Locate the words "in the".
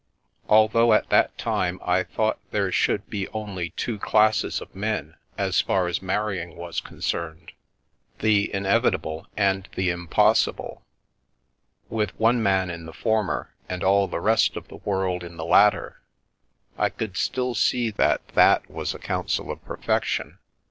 12.71-12.93, 15.23-15.45